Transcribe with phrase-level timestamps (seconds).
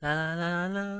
[0.00, 0.88] 啦啦啦啦啦。